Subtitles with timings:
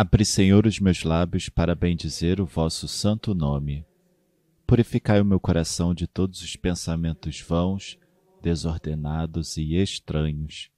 [0.00, 3.84] Abre, Senhor, os meus lábios para bendizer o vosso santo nome.
[4.64, 7.98] Purificai o meu coração de todos os pensamentos vãos,
[8.40, 10.70] desordenados e estranhos.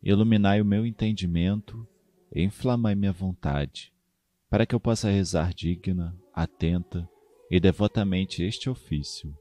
[0.00, 1.84] Iluminai o meu entendimento
[2.32, 3.92] e inflamai minha vontade,
[4.48, 7.10] para que eu possa rezar digna, atenta
[7.50, 9.36] e devotamente este ofício,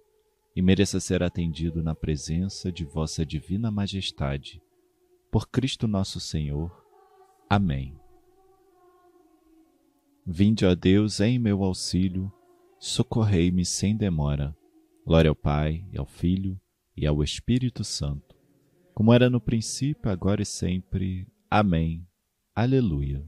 [0.55, 4.59] e mereça ser atendido na presença de vossa divina majestade.
[5.30, 6.84] Por Cristo nosso Senhor.
[7.48, 7.95] Amém.
[10.26, 12.32] Vinde, ó Deus, em meu auxílio,
[12.80, 14.55] socorrei-me sem demora.
[15.05, 16.58] Glória ao Pai, e ao Filho,
[16.96, 18.34] e ao Espírito Santo,
[18.94, 21.27] como era no princípio, agora e sempre.
[21.52, 22.08] Amém.
[22.55, 23.22] Aleluia.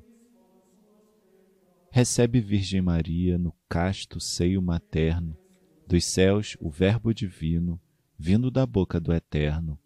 [1.92, 5.38] Recebe Virgem Maria no casto seio materno,
[5.86, 7.80] dos céus o Verbo divino,
[8.18, 9.78] vindo da boca do Eterno.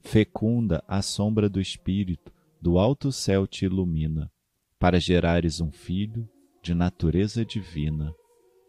[0.00, 4.30] Fecunda a sombra do Espírito, do alto céu te ilumina,
[4.78, 6.28] para gerares um filho
[6.62, 8.14] de natureza divina.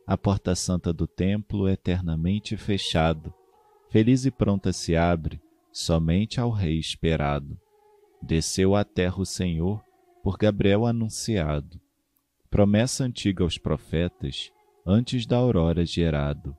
[0.05, 3.33] A porta santa do templo eternamente fechado,
[3.89, 5.39] feliz e pronta se abre
[5.71, 7.57] somente ao Rei esperado.
[8.21, 9.83] Desceu à terra o Senhor,
[10.23, 11.79] por Gabriel anunciado.
[12.49, 14.51] Promessa antiga aos profetas,
[14.85, 16.55] antes da aurora gerado.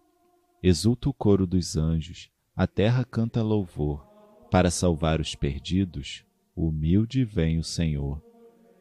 [0.63, 4.05] Exulta o coro dos anjos, a terra canta louvor.
[4.51, 6.25] Para salvar os perdidos,
[6.55, 8.23] humilde vem o Senhor.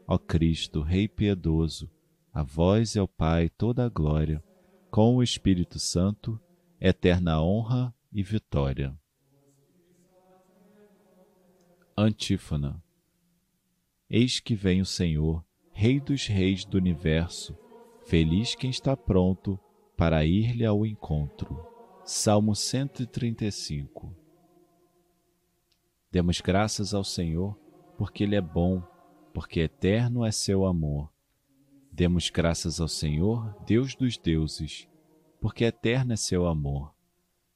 [0.08, 1.90] Ó Cristo, Rei piedoso,
[2.34, 4.44] a vós e ao Pai toda a glória,
[4.90, 6.40] com o Espírito Santo,
[6.82, 8.98] eterna honra e vitória.
[11.96, 12.84] Antífona
[14.10, 17.56] Eis que vem o Senhor, Rei dos reis do universo,
[18.04, 19.60] feliz quem está pronto
[19.96, 21.68] para ir-lhe ao encontro.
[22.04, 24.16] Salmo 135
[26.12, 27.56] Demos graças ao Senhor,
[27.98, 28.82] porque Ele é bom,
[29.34, 31.13] porque eterno é seu amor
[31.96, 34.90] Demos graças ao Senhor, Deus dos deuses,
[35.40, 36.92] porque eterno é seu amor.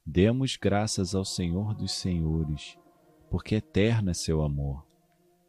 [0.06, 2.78] Demos graças ao Senhor dos senhores,
[3.28, 4.86] porque eterno é seu amor.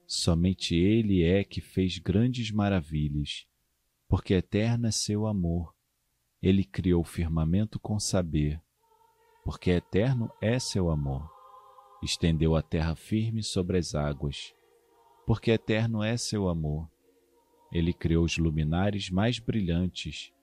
[0.07, 3.45] Somente Ele é que fez grandes maravilhas,
[4.07, 5.71] porque eterno é seu amor.
[6.41, 8.59] Ele criou o firmamento com saber,
[9.45, 11.29] porque eterno é seu amor.
[12.01, 14.51] Estendeu a terra firme sobre as águas,
[15.27, 16.89] porque eterno é seu amor
[17.71, 20.33] ele criou os luminares mais brilhantes,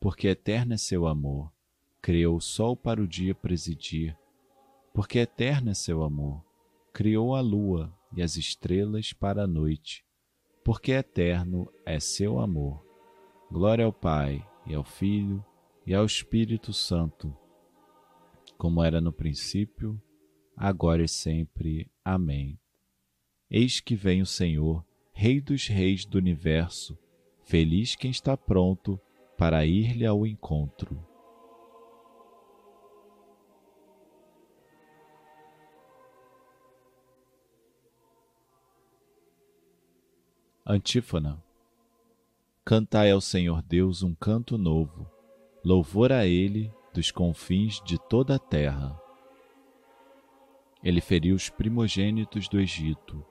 [0.00, 1.52] porque eterno é seu amor.
[2.02, 4.16] Criou o sol para o dia presidir,
[4.92, 6.44] porque eterno é seu amor.
[6.92, 10.04] Criou a lua e as estrelas para a noite,
[10.64, 12.84] porque eterno é seu amor.
[13.50, 15.44] Glória ao Pai, e ao Filho,
[15.86, 17.34] e ao Espírito Santo,
[18.58, 20.00] como era no princípio,
[20.56, 21.90] agora e sempre.
[22.04, 22.58] Amém.
[23.48, 24.84] Eis que vem o Senhor
[25.18, 26.94] Rei dos Reis do Universo,
[27.42, 29.00] feliz quem está pronto
[29.34, 31.02] para ir-lhe ao encontro.
[40.66, 41.42] Antífona
[42.62, 45.10] Cantai ao Senhor Deus um canto novo,
[45.64, 49.00] louvor a Ele dos confins de toda a terra.
[50.84, 53.24] Ele feriu os primogênitos do Egito,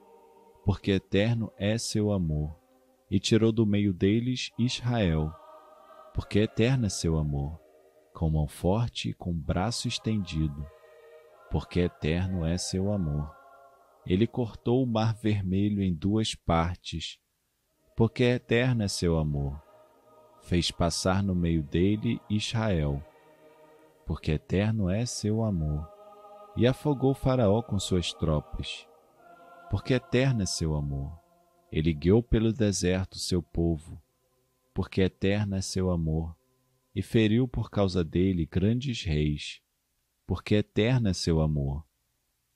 [0.66, 2.58] porque eterno é seu amor,
[3.08, 5.32] e tirou do meio deles Israel,
[6.12, 7.56] porque eterno é seu amor,
[8.12, 10.66] com mão forte e com braço estendido,
[11.52, 13.32] porque eterno é seu amor.
[14.04, 17.20] Ele cortou o mar vermelho em duas partes,
[17.96, 19.62] porque eterno é seu amor.
[20.42, 23.00] Fez passar no meio dele Israel,
[24.04, 25.88] porque eterno é seu amor.
[26.56, 28.84] E afogou Faraó com suas tropas
[29.70, 31.18] porque eterno é seu amor.
[31.70, 34.00] Ele guiou pelo deserto seu povo,
[34.72, 36.36] porque eterno é seu amor,
[36.94, 39.60] e feriu por causa dele grandes reis,
[40.26, 41.84] porque eterno é seu amor.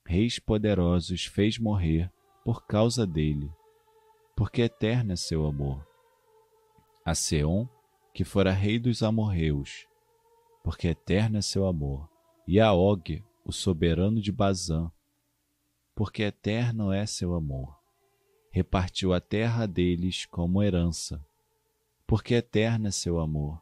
[0.07, 2.11] Reis poderosos fez morrer
[2.45, 3.51] por causa dele,
[4.37, 5.87] porque eterno é seu amor.
[7.05, 7.69] A Seom,
[8.15, 9.87] que fora rei dos amorreus,
[10.63, 12.09] porque eterno é seu amor,
[12.47, 14.91] e a Og, o soberano de Bazã,
[16.01, 17.79] porque eterno é seu amor.
[18.51, 21.23] Repartiu a terra deles como herança,
[22.07, 23.61] porque eterno é seu amor,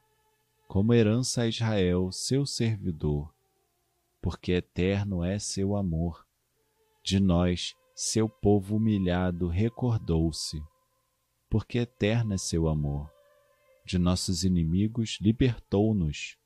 [0.68, 3.34] como herança a Israel, seu servidor,
[4.22, 6.24] porque eterno é seu amor.
[7.02, 10.62] De nós, seu povo humilhado, recordou-se,
[11.50, 13.10] porque eterno é seu amor.
[13.84, 16.38] De nossos inimigos, libertou-nos,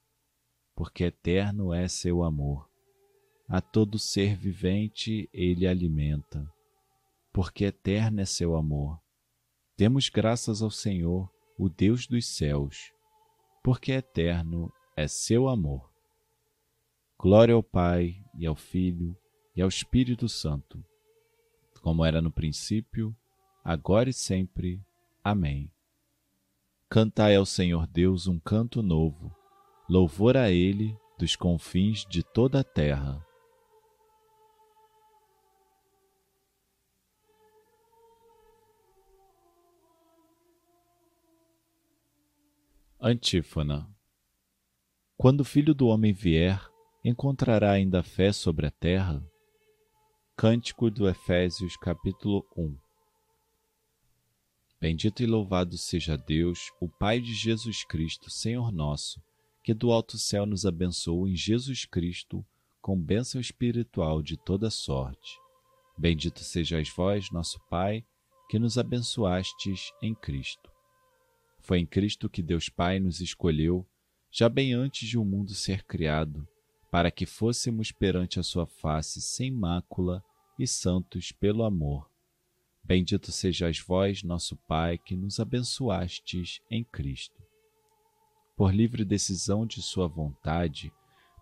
[0.75, 2.72] porque eterno é seu amor
[3.53, 6.51] a todo ser vivente ele alimenta,
[7.31, 8.99] porque eterno é seu amor.
[9.77, 12.95] Demos graças ao Senhor, o Deus dos céus,
[13.63, 15.93] porque eterno é seu amor.
[17.19, 19.15] Glória ao Pai, e ao Filho,
[19.55, 20.83] e ao Espírito Santo,
[21.83, 23.15] como era no princípio,
[23.63, 24.83] agora e sempre.
[25.23, 25.71] Amém.
[26.89, 29.31] Cantai ao Senhor Deus um canto novo,
[29.87, 33.23] louvor a Ele dos confins de toda a terra.
[43.05, 43.91] Antífona
[45.17, 46.65] Quando o Filho do Homem vier,
[47.05, 49.21] encontrará ainda fé sobre a terra?
[50.37, 52.79] Cântico do Efésios, capítulo 1
[54.81, 59.21] Bendito e louvado seja Deus, o Pai de Jesus Cristo, Senhor nosso,
[59.65, 62.47] que do alto céu nos abençoou em Jesus Cristo
[62.81, 65.37] com bênção espiritual de toda sorte.
[65.99, 68.05] Bendito sejais vós, nosso Pai,
[68.49, 70.72] que nos abençoastes em Cristo
[71.63, 73.87] foi em Cristo que Deus Pai nos escolheu,
[74.31, 76.47] já bem antes de o mundo ser criado,
[76.91, 80.23] para que fôssemos perante a sua face sem mácula
[80.59, 82.11] e santos pelo amor.
[82.85, 87.41] Bendito sejais vós, nosso Pai, que nos abençoastes em Cristo.
[88.57, 90.93] Por livre decisão de Sua vontade,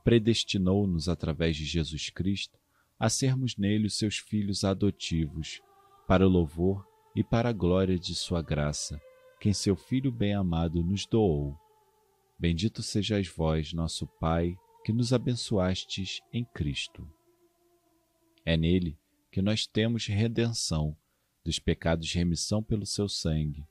[0.05, 2.59] predestinou-nos através de Jesus Cristo
[2.99, 5.63] a sermos nele os seus filhos adotivos,
[6.07, 6.87] para o louvor
[7.17, 9.01] e para a glória de Sua graça
[9.41, 11.59] quem seu Filho bem-amado nos doou.
[12.39, 14.55] Bendito sejais vós, nosso Pai,
[14.85, 17.11] que nos abençoastes em Cristo.
[18.45, 18.99] É nele
[19.33, 20.95] que nós temos redenção,
[21.43, 23.65] dos pecados remissão pelo seu sangue.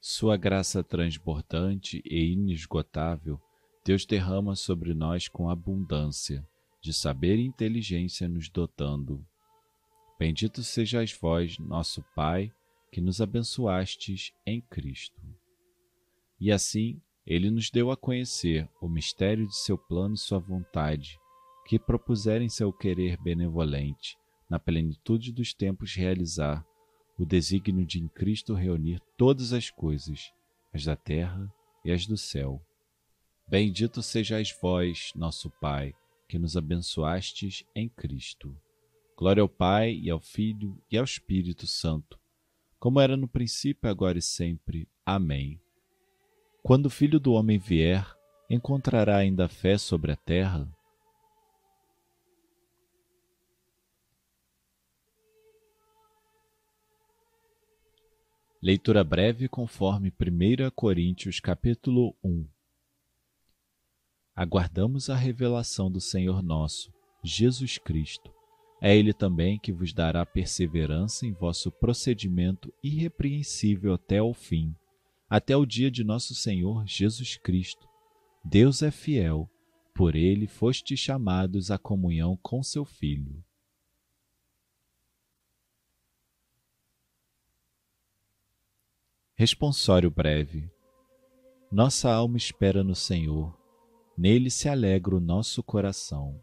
[0.00, 3.40] Sua graça transbordante e inesgotável,
[3.84, 6.44] Deus derrama sobre nós com abundância,
[6.80, 9.24] de saber e inteligência nos dotando.
[10.18, 12.52] Bendito sejais vós, nosso Pai,
[12.90, 15.20] que nos abençoastes em Cristo.
[16.40, 21.18] E assim, ele nos deu a conhecer o mistério de seu plano e sua vontade,
[21.66, 24.16] que propuserem seu querer benevolente,
[24.48, 26.64] na plenitude dos tempos realizar
[27.18, 30.32] o desígnio de em Cristo reunir todas as coisas,
[30.72, 31.52] as da terra
[31.84, 32.62] e as do céu.
[33.48, 35.94] Bendito sejais vós, nosso Pai,
[36.28, 38.54] que nos abençoastes em Cristo.
[39.16, 42.20] Glória ao Pai e ao Filho e ao Espírito Santo,
[42.86, 44.88] como era no princípio, agora e sempre.
[45.04, 45.60] Amém.
[46.62, 48.06] Quando o Filho do Homem vier,
[48.48, 50.72] encontrará ainda fé sobre a terra?
[58.62, 62.46] Leitura breve conforme 1 Coríntios capítulo 1
[64.32, 68.32] Aguardamos a revelação do Senhor nosso, Jesus Cristo,
[68.80, 74.74] é Ele também que vos dará perseverança em vosso procedimento irrepreensível até o fim,
[75.28, 77.88] até o dia de nosso Senhor Jesus Cristo.
[78.44, 79.50] Deus é fiel,
[79.94, 83.42] por Ele fostes chamados à comunhão com seu Filho.
[89.38, 90.70] Responsório breve.
[91.70, 93.54] Nossa alma espera no Senhor,
[94.16, 96.42] nele se alegra o nosso coração.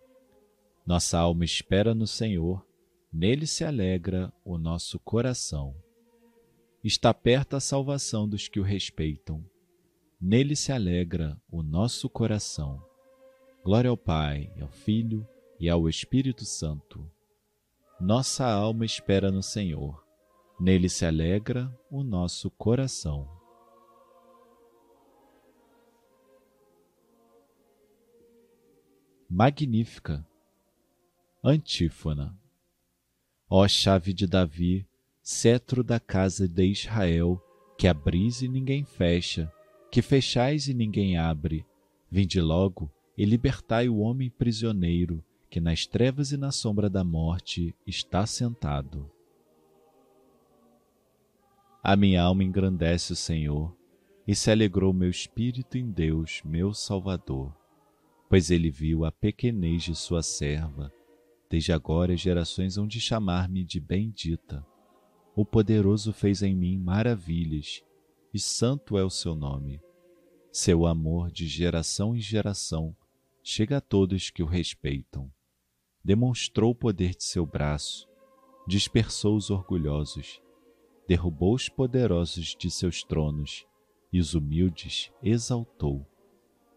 [0.85, 2.65] Nossa alma espera no Senhor,
[3.11, 5.73] nele se alegra o nosso coração.
[6.83, 9.45] Está perto a salvação dos que o respeitam,
[10.19, 12.83] nele se alegra o nosso coração.
[13.63, 15.25] Glória ao Pai, ao Filho
[15.57, 17.09] e ao Espírito Santo.
[17.97, 20.05] Nossa alma espera no Senhor,
[20.59, 23.25] nele se alegra o nosso coração.
[29.29, 30.27] Magnífica
[31.45, 32.33] Antífona.
[33.49, 34.87] Ó chave de Davi,
[35.21, 37.37] cetro da casa de Israel,
[37.77, 39.51] que abris e ninguém fecha,
[39.91, 41.65] que fechais e ninguém abre,
[42.09, 47.75] vinde logo e libertai o homem prisioneiro, que nas trevas e na sombra da morte
[47.85, 49.11] está sentado.
[51.83, 53.75] A minha alma engrandece o Senhor,
[54.25, 57.53] e se alegrou meu espírito em Deus, meu Salvador,
[58.29, 60.89] pois ele viu a pequenez de sua serva
[61.53, 64.65] Desde agora as gerações hão de chamar-me de bendita.
[65.35, 67.83] O poderoso fez em mim maravilhas,
[68.33, 69.79] e santo é o seu nome.
[70.51, 72.97] Seu amor de geração em geração
[73.43, 75.31] chega a todos que o respeitam.
[76.03, 78.09] Demonstrou o poder de seu braço,
[78.67, 80.41] dispersou os orgulhosos,
[81.07, 83.63] derrubou os poderosos de seus tronos
[84.11, 86.03] e os humildes exaltou.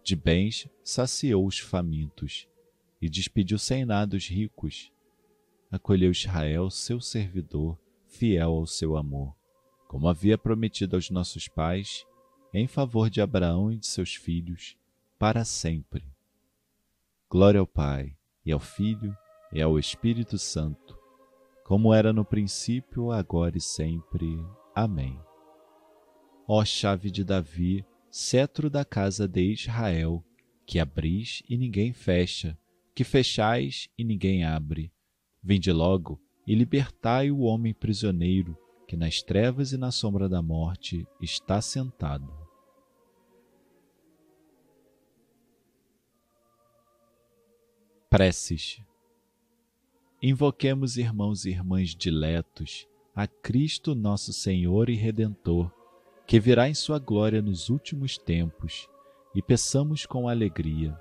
[0.05, 2.47] De bens saciou os famintos
[3.07, 4.93] e despediu sem nada os ricos.
[5.71, 9.35] Acolheu Israel, seu servidor, fiel ao seu amor,
[9.87, 12.05] como havia prometido aos nossos pais,
[12.53, 14.77] em favor de Abraão e de seus filhos,
[15.19, 16.05] para sempre.
[17.31, 19.17] Glória ao Pai, e ao Filho,
[19.53, 20.99] e ao Espírito Santo,
[21.65, 24.39] como era no princípio, agora e sempre.
[24.75, 25.21] Amém.
[26.47, 30.25] Ó chave de Davi, cetro da casa de Israel,
[30.65, 32.59] que abris e ninguém fecha,
[32.97, 34.91] que fechais e ninguém abre.
[35.43, 38.57] Vinde logo e libertai o homem prisioneiro,
[38.89, 42.33] que nas trevas e na sombra da morte está sentado.
[48.09, 48.81] Preces.
[50.23, 55.71] Invoquemos, irmãos e irmãs diletos, a Cristo nosso Senhor e Redentor,
[56.27, 58.89] que virá em sua glória nos últimos tempos,
[59.35, 60.99] e peçamos com alegria: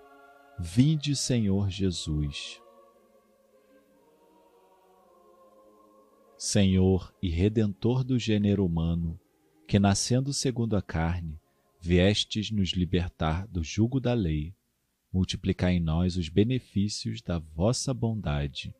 [0.57, 2.61] Vinde, Senhor Jesus.
[6.37, 9.19] Senhor e Redentor do gênero humano,
[9.67, 11.37] que nascendo segundo a carne,
[11.81, 14.55] viestes nos libertar do jugo da lei,
[15.11, 18.73] multiplicai em nós os benefícios da vossa bondade.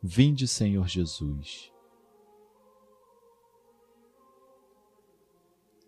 [0.00, 1.72] Vinde, Senhor Jesus.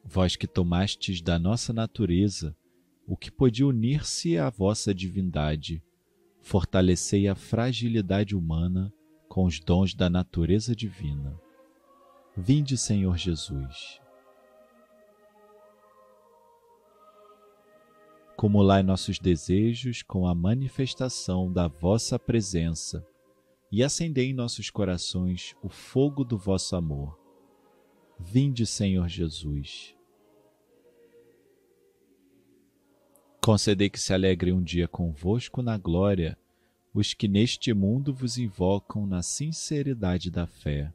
[0.04, 2.56] Vós que tomastes da nossa natureza
[3.06, 5.82] o que podia unir-se à vossa divindade,
[6.42, 8.92] fortalecei a fragilidade humana
[9.28, 11.38] com os dons da natureza divina.
[12.36, 14.00] Vinde, Senhor Jesus.
[18.36, 23.06] Cumulai nossos desejos com a manifestação da vossa presença
[23.72, 27.18] e acendei em nossos corações o fogo do vosso amor.
[28.20, 29.95] Vinde, Senhor Jesus.
[33.46, 36.36] Concedei que se alegrem um dia convosco na glória
[36.92, 40.92] os que neste mundo vos invocam na sinceridade da fé.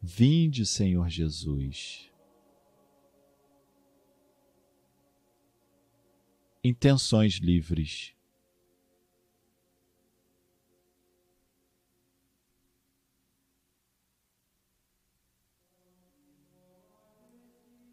[0.00, 2.10] Vinde, Senhor Jesus.
[6.64, 8.12] Intenções livres.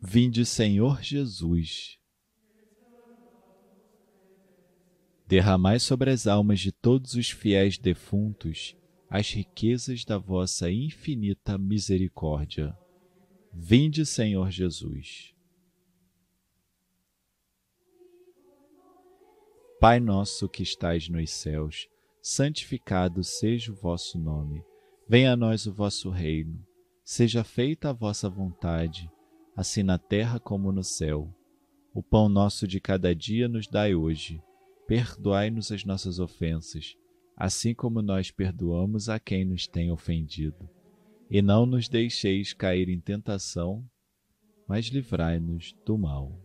[0.01, 1.98] Vinde, Senhor Jesus.
[5.29, 8.75] Derramai sobre as almas de todos os fiéis defuntos
[9.07, 12.75] as riquezas da vossa infinita misericórdia.
[13.53, 15.35] Vinde, Senhor Jesus.
[19.79, 21.87] Pai nosso que estais nos céus,
[22.23, 24.63] santificado seja o vosso nome.
[25.07, 26.59] Venha a nós o vosso reino.
[27.03, 29.07] Seja feita a vossa vontade,
[29.55, 31.31] assim na terra como no céu.
[31.93, 34.41] O pão nosso de cada dia nos dai hoje
[34.89, 36.95] perdoai-nos as nossas ofensas,
[37.37, 40.67] assim como nós perdoamos a quem nos tem ofendido.
[41.29, 43.87] E não nos deixeis cair em tentação,
[44.67, 46.41] mas livrai-nos do mal.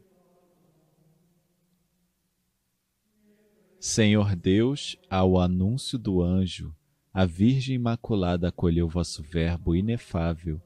[3.80, 6.76] Senhor Deus, ao anúncio do anjo,
[7.14, 10.60] a Virgem Imaculada acolheu vosso Verbo inefável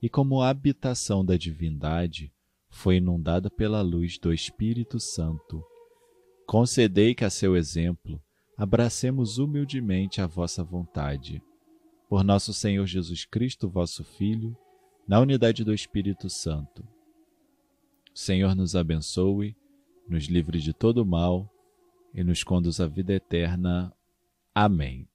[0.00, 2.32] e, como habitação da divindade,
[2.68, 5.64] foi inundada pela luz do Espírito Santo
[6.46, 8.20] Concedei que a seu exemplo
[8.56, 11.42] abracemos humildemente a vossa vontade.
[12.08, 14.56] Por nosso Senhor Jesus Cristo, vosso Filho,
[15.06, 16.82] na unidade do Espírito Santo.
[18.14, 19.56] O Senhor nos abençoe,
[20.08, 21.50] nos livre de todo mal
[22.14, 23.92] e nos conduz à vida eterna.
[24.54, 25.08] Amém.